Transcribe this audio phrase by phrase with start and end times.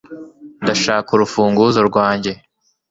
[0.63, 2.31] ndashaka urufunguzo rwanjye